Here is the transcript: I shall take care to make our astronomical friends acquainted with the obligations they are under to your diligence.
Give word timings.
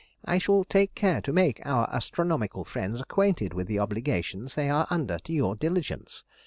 I 0.25 0.39
shall 0.39 0.63
take 0.63 0.95
care 0.95 1.21
to 1.21 1.31
make 1.31 1.63
our 1.63 1.87
astronomical 1.93 2.63
friends 2.65 2.99
acquainted 3.01 3.53
with 3.53 3.67
the 3.67 3.77
obligations 3.77 4.55
they 4.55 4.67
are 4.67 4.87
under 4.89 5.19
to 5.19 5.31
your 5.31 5.55
diligence. 5.55 6.23